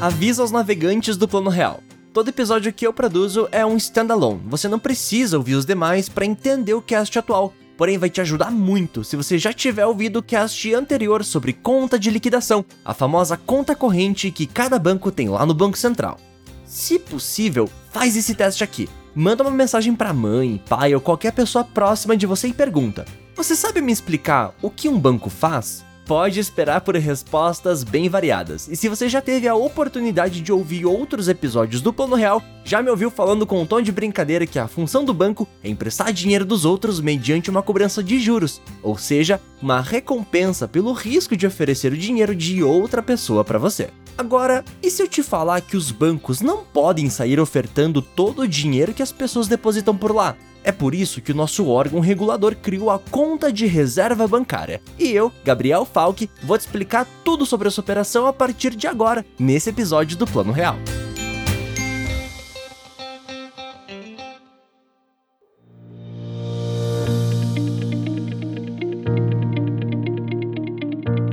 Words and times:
Aviso 0.00 0.40
aos 0.40 0.50
navegantes 0.50 1.18
do 1.18 1.28
Plano 1.28 1.50
Real. 1.50 1.82
Todo 2.14 2.28
episódio 2.28 2.72
que 2.72 2.86
eu 2.86 2.92
produzo 2.92 3.46
é 3.52 3.66
um 3.66 3.76
standalone. 3.76 4.40
Você 4.46 4.66
não 4.66 4.78
precisa 4.78 5.36
ouvir 5.36 5.56
os 5.56 5.66
demais 5.66 6.08
para 6.08 6.24
entender 6.24 6.72
o 6.72 6.80
cast 6.80 7.18
atual. 7.18 7.52
Porém, 7.76 7.98
vai 7.98 8.08
te 8.08 8.18
ajudar 8.18 8.50
muito 8.50 9.04
se 9.04 9.14
você 9.14 9.36
já 9.36 9.52
tiver 9.52 9.84
ouvido 9.84 10.20
o 10.20 10.22
cast 10.22 10.72
anterior 10.72 11.22
sobre 11.22 11.52
conta 11.52 11.98
de 11.98 12.08
liquidação, 12.08 12.64
a 12.82 12.94
famosa 12.94 13.36
conta 13.36 13.76
corrente 13.76 14.30
que 14.30 14.46
cada 14.46 14.78
banco 14.78 15.12
tem 15.12 15.28
lá 15.28 15.44
no 15.44 15.52
Banco 15.52 15.76
Central. 15.76 16.16
Se 16.64 16.98
possível, 16.98 17.68
faz 17.92 18.16
esse 18.16 18.34
teste 18.34 18.64
aqui. 18.64 18.88
Manda 19.14 19.42
uma 19.42 19.50
mensagem 19.50 19.94
para 19.94 20.14
mãe, 20.14 20.62
pai 20.66 20.94
ou 20.94 21.00
qualquer 21.02 21.34
pessoa 21.34 21.62
próxima 21.62 22.16
de 22.16 22.24
você 22.24 22.48
e 22.48 22.54
pergunta: 22.54 23.04
Você 23.36 23.54
sabe 23.54 23.82
me 23.82 23.92
explicar 23.92 24.54
o 24.62 24.70
que 24.70 24.88
um 24.88 24.98
banco 24.98 25.28
faz? 25.28 25.84
Pode 26.10 26.40
esperar 26.40 26.80
por 26.80 26.96
respostas 26.96 27.84
bem 27.84 28.08
variadas. 28.08 28.66
E 28.66 28.74
se 28.74 28.88
você 28.88 29.08
já 29.08 29.20
teve 29.22 29.46
a 29.46 29.54
oportunidade 29.54 30.40
de 30.40 30.52
ouvir 30.52 30.84
outros 30.84 31.28
episódios 31.28 31.80
do 31.80 31.92
Plano 31.92 32.16
Real, 32.16 32.42
já 32.64 32.82
me 32.82 32.90
ouviu 32.90 33.12
falando 33.12 33.46
com 33.46 33.62
um 33.62 33.64
tom 33.64 33.80
de 33.80 33.92
brincadeira 33.92 34.44
que 34.44 34.58
a 34.58 34.66
função 34.66 35.04
do 35.04 35.14
banco 35.14 35.46
é 35.62 35.68
emprestar 35.68 36.12
dinheiro 36.12 36.44
dos 36.44 36.64
outros 36.64 36.98
mediante 36.98 37.48
uma 37.48 37.62
cobrança 37.62 38.02
de 38.02 38.18
juros, 38.18 38.60
ou 38.82 38.98
seja, 38.98 39.40
uma 39.62 39.80
recompensa 39.80 40.66
pelo 40.66 40.92
risco 40.92 41.36
de 41.36 41.46
oferecer 41.46 41.92
o 41.92 41.96
dinheiro 41.96 42.34
de 42.34 42.60
outra 42.60 43.04
pessoa 43.04 43.44
para 43.44 43.60
você. 43.60 43.90
Agora, 44.18 44.64
e 44.82 44.90
se 44.90 45.00
eu 45.00 45.06
te 45.06 45.22
falar 45.22 45.60
que 45.60 45.76
os 45.76 45.92
bancos 45.92 46.40
não 46.40 46.64
podem 46.64 47.08
sair 47.08 47.38
ofertando 47.38 48.02
todo 48.02 48.42
o 48.42 48.48
dinheiro 48.48 48.92
que 48.92 49.02
as 49.02 49.12
pessoas 49.12 49.46
depositam 49.46 49.96
por 49.96 50.12
lá? 50.12 50.36
É 50.62 50.72
por 50.72 50.94
isso 50.94 51.20
que 51.20 51.32
o 51.32 51.34
nosso 51.34 51.66
órgão 51.68 52.00
regulador 52.00 52.54
criou 52.54 52.90
a 52.90 52.98
conta 52.98 53.52
de 53.52 53.66
reserva 53.66 54.26
bancária. 54.28 54.80
E 54.98 55.10
eu, 55.10 55.32
Gabriel 55.44 55.84
Falck, 55.84 56.28
vou 56.42 56.58
te 56.58 56.62
explicar 56.62 57.06
tudo 57.24 57.46
sobre 57.46 57.68
essa 57.68 57.80
operação 57.80 58.26
a 58.26 58.32
partir 58.32 58.74
de 58.74 58.86
agora, 58.86 59.24
nesse 59.38 59.70
episódio 59.70 60.16
do 60.16 60.26
Plano 60.26 60.52
Real. 60.52 60.76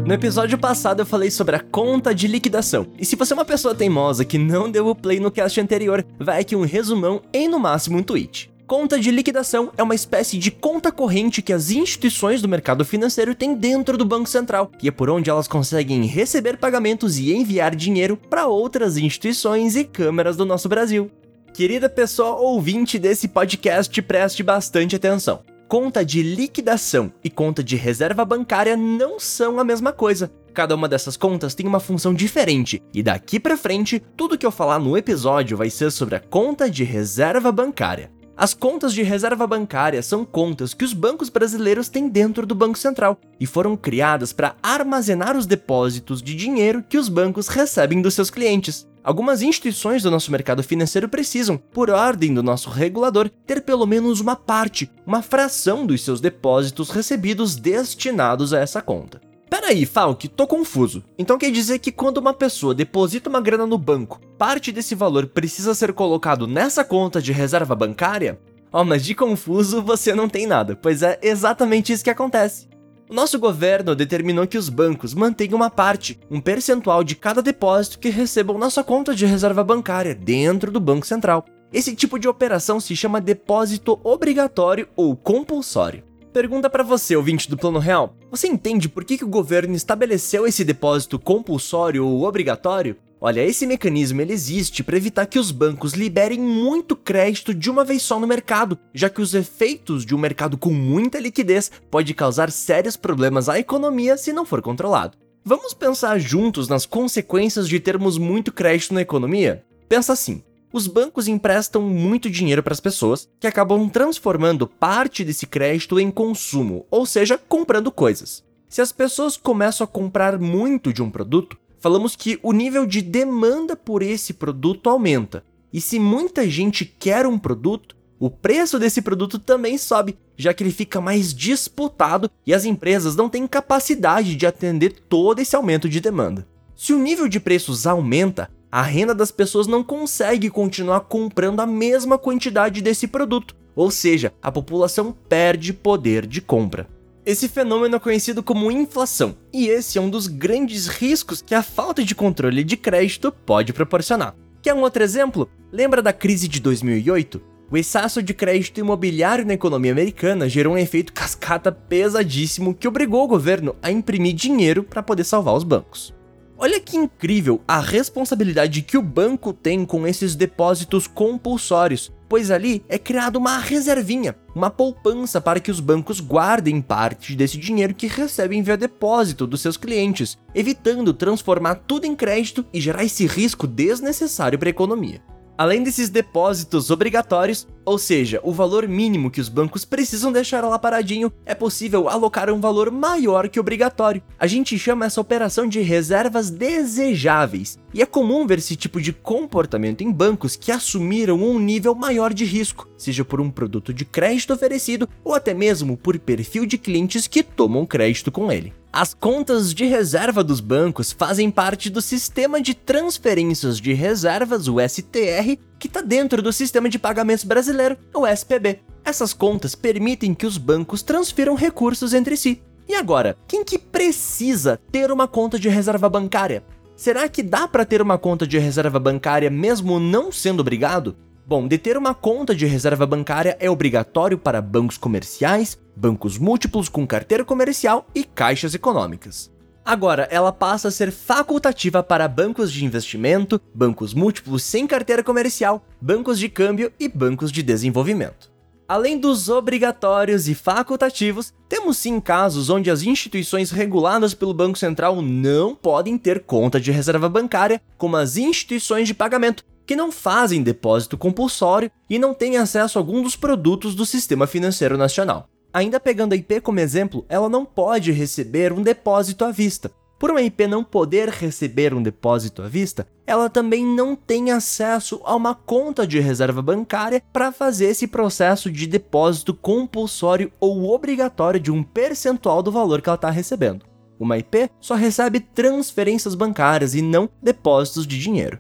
No 0.07 0.13
episódio 0.13 0.57
passado 0.57 1.01
eu 1.01 1.05
falei 1.05 1.29
sobre 1.29 1.57
a 1.57 1.59
conta 1.59 2.15
de 2.15 2.29
liquidação. 2.29 2.87
E 2.97 3.03
se 3.03 3.17
você 3.17 3.33
é 3.33 3.35
uma 3.35 3.43
pessoa 3.43 3.75
teimosa 3.75 4.23
que 4.23 4.37
não 4.37 4.71
deu 4.71 4.87
o 4.87 4.95
play 4.95 5.19
no 5.19 5.29
cast 5.29 5.59
anterior, 5.59 6.05
vai 6.17 6.39
aqui 6.39 6.55
um 6.55 6.61
resumão 6.61 7.21
em 7.33 7.49
no 7.49 7.59
máximo 7.59 7.97
um 7.97 8.03
tweet. 8.03 8.49
Conta 8.67 8.99
de 8.99 9.11
liquidação 9.11 9.71
é 9.77 9.81
uma 9.81 9.95
espécie 9.95 10.37
de 10.37 10.51
conta 10.51 10.91
corrente 10.91 11.41
que 11.41 11.53
as 11.53 11.71
instituições 11.71 12.41
do 12.41 12.49
mercado 12.49 12.83
financeiro 12.83 13.33
têm 13.33 13.55
dentro 13.55 13.97
do 13.97 14.03
Banco 14.03 14.27
Central, 14.27 14.69
e 14.83 14.89
é 14.89 14.91
por 14.91 15.09
onde 15.09 15.29
elas 15.29 15.47
conseguem 15.47 16.05
receber 16.05 16.57
pagamentos 16.57 17.17
e 17.17 17.33
enviar 17.33 17.73
dinheiro 17.73 18.17
para 18.17 18.45
outras 18.45 18.97
instituições 18.97 19.77
e 19.77 19.85
câmeras 19.85 20.35
do 20.35 20.45
nosso 20.45 20.67
Brasil. 20.67 21.09
Querida 21.53 21.87
pessoa 21.87 22.35
ouvinte 22.35 22.99
desse 22.99 23.29
podcast, 23.29 24.01
preste 24.01 24.43
bastante 24.43 24.97
atenção. 24.97 25.39
Conta 25.69 26.03
de 26.03 26.21
liquidação 26.21 27.09
e 27.23 27.29
conta 27.29 27.63
de 27.63 27.77
reserva 27.77 28.25
bancária 28.25 28.75
não 28.75 29.17
são 29.17 29.61
a 29.61 29.63
mesma 29.63 29.93
coisa. 29.93 30.29
Cada 30.53 30.75
uma 30.75 30.89
dessas 30.89 31.15
contas 31.15 31.55
tem 31.55 31.65
uma 31.65 31.79
função 31.79 32.13
diferente, 32.13 32.83
e 32.93 33.01
daqui 33.01 33.39
para 33.39 33.55
frente, 33.55 34.03
tudo 34.17 34.37
que 34.37 34.45
eu 34.45 34.51
falar 34.51 34.77
no 34.77 34.97
episódio 34.97 35.55
vai 35.55 35.69
ser 35.69 35.89
sobre 35.89 36.15
a 36.15 36.19
conta 36.19 36.69
de 36.69 36.83
reserva 36.83 37.49
bancária. 37.49 38.16
As 38.39 38.53
contas 38.53 38.93
de 38.93 39.01
reserva 39.01 39.47
bancária 39.47 40.03
são 40.03 40.23
contas 40.23 40.71
que 40.71 40.85
os 40.85 40.93
bancos 40.93 41.27
brasileiros 41.27 41.89
têm 41.89 42.07
dentro 42.07 42.45
do 42.45 42.53
Banco 42.53 42.77
Central 42.77 43.17
e 43.39 43.47
foram 43.47 43.75
criadas 43.75 44.31
para 44.31 44.55
armazenar 44.61 45.35
os 45.35 45.47
depósitos 45.47 46.21
de 46.21 46.35
dinheiro 46.35 46.85
que 46.87 46.99
os 46.99 47.09
bancos 47.09 47.47
recebem 47.47 47.99
dos 47.99 48.13
seus 48.13 48.29
clientes. 48.29 48.87
Algumas 49.03 49.41
instituições 49.41 50.03
do 50.03 50.11
nosso 50.11 50.31
mercado 50.31 50.61
financeiro 50.61 51.09
precisam, 51.09 51.57
por 51.57 51.89
ordem 51.89 52.31
do 52.31 52.43
nosso 52.43 52.69
regulador, 52.69 53.27
ter 53.43 53.63
pelo 53.63 53.87
menos 53.87 54.19
uma 54.19 54.35
parte, 54.35 54.87
uma 55.03 55.23
fração 55.23 55.83
dos 55.83 56.03
seus 56.03 56.21
depósitos 56.21 56.91
recebidos 56.91 57.55
destinados 57.55 58.53
a 58.53 58.59
essa 58.59 58.83
conta. 58.83 59.19
Peraí, 59.49 59.83
Falk, 59.83 60.27
tô 60.27 60.45
confuso. 60.45 61.03
Então 61.17 61.39
quer 61.39 61.49
dizer 61.49 61.79
que 61.79 61.91
quando 61.91 62.17
uma 62.19 62.33
pessoa 62.33 62.75
deposita 62.75 63.29
uma 63.29 63.41
grana 63.41 63.65
no 63.65 63.79
banco, 63.79 64.21
parte 64.37 64.71
desse 64.71 64.93
valor 64.93 65.27
precisa 65.27 65.73
ser 65.73 65.93
colocado 65.93 66.45
nessa 66.45 66.83
conta 66.83 67.21
de 67.21 67.31
reserva 67.31 67.75
bancária? 67.75 68.39
Oh, 68.71 68.83
mas 68.83 69.03
de 69.03 69.15
confuso 69.15 69.81
você 69.81 70.13
não 70.13 70.29
tem 70.29 70.45
nada, 70.45 70.75
pois 70.75 71.01
é 71.01 71.17
exatamente 71.21 71.91
isso 71.91 72.03
que 72.03 72.09
acontece. 72.09 72.67
O 73.09 73.13
nosso 73.13 73.39
governo 73.39 73.95
determinou 73.95 74.45
que 74.45 74.57
os 74.57 74.69
bancos 74.69 75.13
mantenham 75.13 75.55
uma 75.55 75.69
parte, 75.69 76.19
um 76.29 76.41
percentual 76.41 77.03
de 77.03 77.15
cada 77.15 77.41
depósito 77.41 77.99
que 77.99 78.09
recebam 78.09 78.57
na 78.57 78.69
sua 78.69 78.83
conta 78.83 79.15
de 79.15 79.25
reserva 79.25 79.63
bancária 79.63 80.13
dentro 80.13 80.71
do 80.71 80.79
Banco 80.79 81.07
Central. 81.07 81.45
Esse 81.71 81.95
tipo 81.95 82.19
de 82.19 82.27
operação 82.27 82.79
se 82.79 82.95
chama 82.95 83.21
depósito 83.21 83.99
obrigatório 84.03 84.87
ou 84.95 85.15
compulsório. 85.15 86.03
Pergunta 86.33 86.69
para 86.69 86.83
você, 86.83 87.15
ouvinte 87.15 87.49
do 87.49 87.57
Plano 87.57 87.79
Real: 87.79 88.13
você 88.29 88.47
entende 88.47 88.89
por 88.89 89.03
que, 89.03 89.17
que 89.17 89.25
o 89.25 89.29
governo 89.29 89.73
estabeleceu 89.73 90.45
esse 90.45 90.63
depósito 90.63 91.17
compulsório 91.17 92.05
ou 92.05 92.23
obrigatório? 92.23 92.97
Olha, 93.19 93.43
esse 93.43 93.65
mecanismo 93.65 94.21
ele 94.21 94.31
existe 94.31 94.83
para 94.83 94.95
evitar 94.95 95.25
que 95.25 95.39
os 95.39 95.49
bancos 95.49 95.93
liberem 95.93 96.39
muito 96.39 96.95
crédito 96.95 97.51
de 97.51 97.67
uma 97.69 97.83
vez 97.83 98.03
só 98.03 98.19
no 98.19 98.27
mercado, 98.27 98.77
já 98.93 99.09
que 99.09 99.21
os 99.21 99.33
efeitos 99.33 100.05
de 100.05 100.13
um 100.13 100.19
mercado 100.19 100.55
com 100.55 100.71
muita 100.71 101.19
liquidez 101.19 101.71
pode 101.89 102.13
causar 102.13 102.51
sérios 102.51 102.95
problemas 102.95 103.49
à 103.49 103.57
economia 103.57 104.17
se 104.17 104.31
não 104.31 104.45
for 104.45 104.61
controlado. 104.61 105.17
Vamos 105.43 105.73
pensar 105.73 106.19
juntos 106.19 106.67
nas 106.67 106.85
consequências 106.85 107.67
de 107.67 107.79
termos 107.79 108.19
muito 108.19 108.51
crédito 108.51 108.93
na 108.93 109.01
economia? 109.01 109.65
Pensa 109.89 110.13
assim: 110.13 110.43
os 110.71 110.85
bancos 110.85 111.27
emprestam 111.27 111.81
muito 111.81 112.29
dinheiro 112.29 112.61
para 112.61 112.73
as 112.73 112.79
pessoas, 112.79 113.27
que 113.39 113.47
acabam 113.47 113.89
transformando 113.89 114.67
parte 114.67 115.23
desse 115.23 115.47
crédito 115.47 115.99
em 115.99 116.11
consumo, 116.11 116.85
ou 116.91 117.03
seja, 117.03 117.35
comprando 117.35 117.91
coisas. 117.91 118.43
Se 118.69 118.81
as 118.81 118.91
pessoas 118.91 119.37
começam 119.37 119.85
a 119.85 119.87
comprar 119.87 120.37
muito 120.37 120.91
de 120.91 121.01
um 121.01 121.09
produto, 121.09 121.57
falamos 121.87 122.17
que 122.17 122.37
o 122.43 122.51
nível 122.51 122.85
de 122.85 123.01
demanda 123.01 123.73
por 123.73 124.01
esse 124.01 124.33
produto 124.33 124.89
aumenta. 124.89 125.41
E 125.71 125.79
se 125.79 125.97
muita 125.97 126.45
gente 126.49 126.83
quer 126.83 127.25
um 127.25 127.39
produto, 127.39 127.95
o 128.19 128.29
preço 128.29 128.77
desse 128.77 129.01
produto 129.01 129.39
também 129.39 129.77
sobe, 129.77 130.17
já 130.35 130.53
que 130.53 130.61
ele 130.61 130.71
fica 130.73 130.99
mais 130.99 131.33
disputado 131.33 132.29
e 132.45 132.53
as 132.53 132.65
empresas 132.65 133.15
não 133.15 133.29
têm 133.29 133.47
capacidade 133.47 134.35
de 134.35 134.45
atender 134.45 134.97
todo 135.07 135.39
esse 135.39 135.55
aumento 135.55 135.87
de 135.87 136.01
demanda. 136.01 136.45
Se 136.75 136.91
o 136.91 136.99
nível 136.99 137.29
de 137.29 137.39
preços 137.39 137.87
aumenta, 137.87 138.51
a 138.69 138.81
renda 138.81 139.15
das 139.15 139.31
pessoas 139.31 139.65
não 139.65 139.81
consegue 139.81 140.49
continuar 140.49 140.99
comprando 140.99 141.61
a 141.61 141.65
mesma 141.65 142.17
quantidade 142.17 142.81
desse 142.81 143.07
produto, 143.07 143.55
ou 143.73 143.89
seja, 143.89 144.33
a 144.41 144.51
população 144.51 145.15
perde 145.29 145.71
poder 145.71 146.27
de 146.27 146.41
compra. 146.41 146.85
Esse 147.27 147.49
fenômeno 147.49 147.97
é 147.97 147.99
conhecido 147.99 148.41
como 148.41 148.71
inflação, 148.71 149.35
e 149.51 149.67
esse 149.67 149.97
é 149.97 150.01
um 150.01 150.09
dos 150.09 150.27
grandes 150.27 150.87
riscos 150.87 151.41
que 151.41 151.53
a 151.53 151.61
falta 151.61 152.01
de 152.01 152.15
controle 152.15 152.63
de 152.63 152.77
crédito 152.77 153.33
pode 153.33 153.73
proporcionar. 153.73 154.33
Quer 154.61 154.73
um 154.73 154.79
outro 154.79 155.03
exemplo? 155.03 155.49
Lembra 155.69 156.01
da 156.01 156.13
crise 156.13 156.47
de 156.47 156.61
2008? 156.61 157.41
O 157.69 157.75
excesso 157.75 158.23
de 158.23 158.33
crédito 158.33 158.79
imobiliário 158.79 159.45
na 159.45 159.55
economia 159.55 159.91
americana 159.91 160.47
gerou 160.47 160.75
um 160.75 160.77
efeito 160.77 161.11
cascata 161.11 161.69
pesadíssimo 161.69 162.73
que 162.73 162.87
obrigou 162.87 163.25
o 163.25 163.27
governo 163.27 163.75
a 163.83 163.91
imprimir 163.91 164.33
dinheiro 164.33 164.81
para 164.81 165.03
poder 165.03 165.25
salvar 165.25 165.53
os 165.53 165.65
bancos. 165.65 166.15
Olha 166.57 166.79
que 166.79 166.95
incrível 166.95 167.61
a 167.67 167.81
responsabilidade 167.81 168.81
que 168.83 168.97
o 168.97 169.01
banco 169.01 169.51
tem 169.51 169.83
com 169.83 170.07
esses 170.07 170.33
depósitos 170.33 171.07
compulsórios, 171.07 172.09
pois 172.29 172.51
ali 172.51 172.83
é 172.89 172.97
criada 172.97 173.37
uma 173.37 173.57
reservinha, 173.57 174.35
uma 174.53 174.69
poupança 174.69 175.39
para 175.39 175.59
que 175.59 175.71
os 175.71 175.79
bancos 175.79 176.19
guardem 176.19 176.81
parte 176.81 177.35
desse 177.35 177.57
dinheiro 177.57 177.93
que 177.93 178.07
recebem 178.07 178.61
via 178.61 178.77
depósito 178.77 179.47
dos 179.47 179.61
seus 179.61 179.77
clientes, 179.77 180.37
evitando 180.53 181.13
transformar 181.13 181.75
tudo 181.75 182.05
em 182.05 182.15
crédito 182.15 182.65
e 182.73 182.81
gerar 182.81 183.03
esse 183.03 183.25
risco 183.25 183.65
desnecessário 183.65 184.59
para 184.59 184.69
a 184.69 184.71
economia. 184.71 185.21
Além 185.57 185.81
desses 185.81 186.09
depósitos 186.09 186.91
obrigatórios, 186.91 187.67
ou 187.87 187.97
seja, 187.97 188.41
o 188.43 188.51
valor 188.51 188.85
mínimo 188.85 189.31
que 189.31 189.39
os 189.39 189.47
bancos 189.47 189.85
precisam 189.85 190.29
deixar 190.29 190.61
lá 190.65 190.77
paradinho, 190.77 191.31
é 191.45 191.55
possível 191.55 192.09
alocar 192.09 192.49
um 192.51 192.59
valor 192.59 192.91
maior 192.91 193.47
que 193.47 193.61
obrigatório. 193.61 194.21
A 194.37 194.45
gente 194.45 194.77
chama 194.77 195.05
essa 195.05 195.21
operação 195.21 195.65
de 195.65 195.79
reservas 195.79 196.49
desejáveis, 196.49 197.79
e 197.93 198.01
é 198.01 198.05
comum 198.05 198.45
ver 198.45 198.57
esse 198.57 198.75
tipo 198.75 198.99
de 198.99 199.13
comportamento 199.13 200.01
em 200.01 200.11
bancos 200.11 200.57
que 200.57 200.69
assumiram 200.69 201.41
um 201.41 201.57
nível 201.57 201.95
maior 201.95 202.33
de 202.33 202.43
risco, 202.43 202.89
seja 202.97 203.23
por 203.23 203.39
um 203.39 203.49
produto 203.49 203.93
de 203.93 204.03
crédito 204.03 204.53
oferecido 204.53 205.07
ou 205.23 205.33
até 205.33 205.53
mesmo 205.53 205.95
por 205.95 206.19
perfil 206.19 206.65
de 206.65 206.77
clientes 206.77 207.25
que 207.25 207.41
tomam 207.41 207.85
crédito 207.85 208.33
com 208.33 208.51
ele. 208.51 208.73
As 208.91 209.13
contas 209.13 209.73
de 209.73 209.85
reserva 209.85 210.43
dos 210.43 210.59
bancos 210.59 211.11
fazem 211.11 211.51
parte 211.51 211.89
do 211.89 212.01
sistema 212.01 212.59
de 212.59 212.73
transferências 212.73 213.79
de 213.79 213.93
reservas, 213.93 214.67
o 214.67 214.77
STR, 214.79 215.57
que 215.79 215.87
está 215.87 216.01
dentro 216.01 216.41
do 216.41 216.51
sistema 216.51 216.89
de 216.89 216.99
pagamentos 216.99 217.43
brasileiro, 217.43 217.97
o 218.13 218.25
SPB. 218.25 218.79
Essas 219.03 219.33
contas 219.33 219.75
permitem 219.75 220.33
que 220.33 220.45
os 220.45 220.57
bancos 220.57 221.01
transfiram 221.01 221.55
recursos 221.55 222.13
entre 222.13 222.35
si. 222.35 222.61
E 222.87 222.95
agora, 222.95 223.37
quem 223.47 223.63
que 223.63 223.77
precisa 223.77 224.79
ter 224.91 225.11
uma 225.11 225.27
conta 225.27 225.59
de 225.59 225.69
reserva 225.69 226.09
bancária? 226.09 226.63
Será 226.95 227.27
que 227.29 227.43
dá 227.43 227.67
para 227.67 227.85
ter 227.85 228.01
uma 228.01 228.17
conta 228.17 228.47
de 228.47 228.57
reserva 228.57 228.99
bancária 228.99 229.49
mesmo 229.49 229.99
não 229.99 230.31
sendo 230.31 230.61
obrigado? 230.61 231.15
Bom, 231.45 231.67
de 231.67 231.77
ter 231.77 231.95
uma 231.95 232.13
conta 232.13 232.55
de 232.55 232.65
reserva 232.65 233.05
bancária 233.05 233.55
é 233.59 233.69
obrigatório 233.69 234.37
para 234.37 234.61
bancos 234.61 234.97
comerciais, 234.97 235.77
bancos 235.95 236.37
múltiplos 236.37 236.89
com 236.89 237.07
carteira 237.07 237.45
comercial 237.45 238.05
e 238.13 238.23
caixas 238.23 238.73
econômicas. 238.73 239.49
Agora, 239.87 240.27
ela 240.29 240.51
passa 240.51 240.89
a 240.89 240.91
ser 240.91 241.13
facultativa 241.13 242.03
para 242.03 242.27
bancos 242.27 242.73
de 242.73 242.83
investimento, 242.83 243.57
bancos 243.73 244.13
múltiplos 244.13 244.61
sem 244.61 244.85
carteira 244.85 245.23
comercial, 245.23 245.81
bancos 246.01 246.37
de 246.37 246.49
câmbio 246.49 246.91
e 246.99 247.07
bancos 247.07 247.53
de 247.53 247.63
desenvolvimento. 247.63 248.51
Além 248.85 249.17
dos 249.17 249.47
obrigatórios 249.47 250.49
e 250.49 250.53
facultativos, 250.53 251.53
temos 251.69 251.95
sim 251.95 252.19
casos 252.19 252.69
onde 252.69 252.91
as 252.91 253.01
instituições 253.01 253.71
reguladas 253.71 254.33
pelo 254.33 254.53
Banco 254.53 254.77
Central 254.77 255.21
não 255.21 255.73
podem 255.73 256.17
ter 256.17 256.41
conta 256.41 256.81
de 256.81 256.91
reserva 256.91 257.29
bancária, 257.29 257.81
como 257.97 258.17
as 258.17 258.35
instituições 258.35 259.07
de 259.07 259.13
pagamento, 259.13 259.63
que 259.85 259.95
não 259.95 260.11
fazem 260.11 260.61
depósito 260.61 261.17
compulsório 261.17 261.89
e 262.09 262.19
não 262.19 262.33
têm 262.33 262.57
acesso 262.57 262.97
a 262.97 263.01
algum 263.01 263.23
dos 263.23 263.37
produtos 263.37 263.95
do 263.95 264.05
sistema 264.05 264.45
financeiro 264.45 264.97
nacional. 264.97 265.47
Ainda 265.77 265.99
pegando 265.99 266.33
a 266.33 266.35
IP 266.35 266.59
como 266.61 266.79
exemplo, 266.79 267.23
ela 267.29 267.47
não 267.47 267.63
pode 267.63 268.11
receber 268.11 268.73
um 268.73 268.81
depósito 268.81 269.45
à 269.45 269.51
vista, 269.51 269.91
por 270.17 270.31
uma 270.31 270.41
IP 270.41 270.65
não 270.65 270.83
poder 270.83 271.29
receber 271.29 271.93
um 271.93 272.01
depósito 272.01 272.63
à 272.63 272.67
vista, 272.67 273.07
ela 273.27 273.47
também 273.47 273.85
não 273.85 274.15
tem 274.15 274.49
acesso 274.49 275.21
a 275.23 275.35
uma 275.35 275.53
conta 275.53 276.07
de 276.07 276.19
reserva 276.19 276.63
bancária 276.63 277.21
para 277.31 277.51
fazer 277.51 277.89
esse 277.89 278.07
processo 278.07 278.71
de 278.71 278.87
depósito 278.87 279.53
compulsório 279.53 280.51
ou 280.59 280.91
obrigatório 280.91 281.59
de 281.59 281.71
um 281.71 281.83
percentual 281.83 282.63
do 282.63 282.71
valor 282.71 282.99
que 282.99 283.09
ela 283.09 283.15
está 283.15 283.29
recebendo. 283.29 283.85
Uma 284.19 284.39
IP 284.39 284.71
só 284.81 284.95
recebe 284.95 285.39
transferências 285.39 286.33
bancárias 286.33 286.95
e 286.95 287.03
não 287.03 287.29
depósitos 287.39 288.07
de 288.07 288.17
dinheiro. 288.17 288.59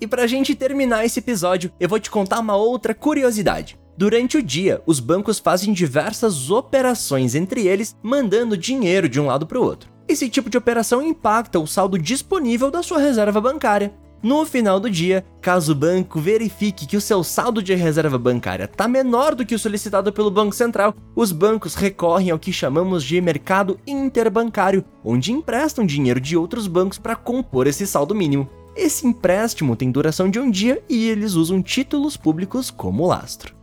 E 0.00 0.06
para 0.08 0.24
a 0.24 0.26
gente 0.26 0.52
terminar 0.56 1.04
esse 1.04 1.20
episódio, 1.20 1.70
eu 1.78 1.88
vou 1.88 2.00
te 2.00 2.10
contar 2.10 2.40
uma 2.40 2.56
outra 2.56 2.92
curiosidade. 2.92 3.78
Durante 3.98 4.36
o 4.36 4.42
dia, 4.42 4.82
os 4.84 5.00
bancos 5.00 5.38
fazem 5.38 5.72
diversas 5.72 6.50
operações 6.50 7.34
entre 7.34 7.66
eles, 7.66 7.96
mandando 8.02 8.54
dinheiro 8.54 9.08
de 9.08 9.18
um 9.18 9.26
lado 9.26 9.46
para 9.46 9.58
o 9.58 9.64
outro. 9.64 9.88
Esse 10.06 10.28
tipo 10.28 10.50
de 10.50 10.58
operação 10.58 11.00
impacta 11.02 11.58
o 11.58 11.66
saldo 11.66 11.98
disponível 11.98 12.70
da 12.70 12.82
sua 12.82 12.98
reserva 12.98 13.40
bancária. 13.40 13.94
No 14.22 14.44
final 14.44 14.78
do 14.78 14.90
dia, 14.90 15.24
caso 15.40 15.72
o 15.72 15.74
banco 15.74 16.20
verifique 16.20 16.86
que 16.86 16.96
o 16.96 17.00
seu 17.00 17.24
saldo 17.24 17.62
de 17.62 17.74
reserva 17.74 18.18
bancária 18.18 18.64
está 18.64 18.86
menor 18.86 19.34
do 19.34 19.46
que 19.46 19.54
o 19.54 19.58
solicitado 19.58 20.12
pelo 20.12 20.30
Banco 20.30 20.54
Central, 20.54 20.94
os 21.14 21.32
bancos 21.32 21.74
recorrem 21.74 22.30
ao 22.30 22.38
que 22.38 22.52
chamamos 22.52 23.02
de 23.02 23.18
mercado 23.20 23.80
interbancário, 23.86 24.84
onde 25.02 25.32
emprestam 25.32 25.86
dinheiro 25.86 26.20
de 26.20 26.36
outros 26.36 26.66
bancos 26.66 26.98
para 26.98 27.16
compor 27.16 27.66
esse 27.66 27.86
saldo 27.86 28.14
mínimo. 28.14 28.48
Esse 28.76 29.06
empréstimo 29.06 29.74
tem 29.74 29.90
duração 29.90 30.28
de 30.28 30.38
um 30.38 30.50
dia 30.50 30.82
e 30.86 31.08
eles 31.08 31.32
usam 31.32 31.62
títulos 31.62 32.14
públicos 32.16 32.70
como 32.70 33.06
lastro. 33.06 33.56